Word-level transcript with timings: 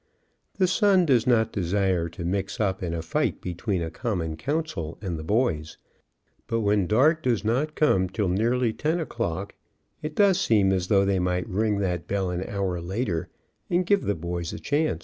The 0.57 0.65
Sun 0.67 1.05
does 1.05 1.27
not 1.27 1.51
desire 1.51 2.09
to 2.09 2.25
mix 2.25 2.59
up 2.59 2.81
in 2.81 2.91
a 2.95 3.03
fight 3.03 3.39
between 3.39 3.83
a 3.83 3.91
common 3.91 4.35
council 4.35 4.97
and 4.99 5.15
the 5.15 5.23
boys, 5.23 5.77
but 6.47 6.61
when 6.61 6.87
dark 6.87 7.21
does 7.21 7.45
not 7.45 7.75
come 7.75 8.09
till 8.09 8.27
nearly 8.27 8.75
o 8.83 8.97
o'clock 8.99 9.53
it 10.01 10.15
does 10.15 10.41
seem 10.41 10.71
as 10.73 10.87
though 10.87 11.05
they 11.05 11.19
might 11.19 11.47
ring 11.47 11.77
that 11.81 12.07
bell 12.07 12.31
an 12.31 12.43
hour 12.49 12.81
later, 12.81 13.29
and 13.69 13.85
give 13.85 14.01
the 14.05 14.15
boys 14.15 14.51
a 14.51 14.57
chance. 14.59 14.99